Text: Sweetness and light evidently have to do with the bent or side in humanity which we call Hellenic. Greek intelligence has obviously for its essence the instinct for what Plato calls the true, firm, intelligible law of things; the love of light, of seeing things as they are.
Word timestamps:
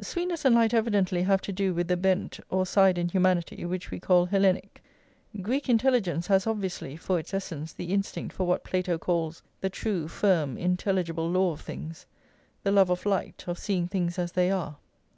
Sweetness 0.00 0.44
and 0.44 0.54
light 0.54 0.72
evidently 0.72 1.22
have 1.24 1.42
to 1.42 1.50
do 1.52 1.74
with 1.74 1.88
the 1.88 1.96
bent 1.96 2.38
or 2.48 2.64
side 2.64 2.98
in 2.98 3.08
humanity 3.08 3.64
which 3.64 3.90
we 3.90 3.98
call 3.98 4.26
Hellenic. 4.26 4.80
Greek 5.40 5.68
intelligence 5.68 6.28
has 6.28 6.46
obviously 6.46 6.96
for 6.96 7.18
its 7.18 7.34
essence 7.34 7.72
the 7.72 7.92
instinct 7.92 8.32
for 8.32 8.46
what 8.46 8.62
Plato 8.62 8.96
calls 8.96 9.42
the 9.60 9.70
true, 9.70 10.06
firm, 10.06 10.56
intelligible 10.56 11.28
law 11.28 11.50
of 11.50 11.62
things; 11.62 12.06
the 12.62 12.70
love 12.70 12.90
of 12.90 13.04
light, 13.04 13.42
of 13.48 13.58
seeing 13.58 13.88
things 13.88 14.20
as 14.20 14.30
they 14.30 14.52
are. 14.52 14.76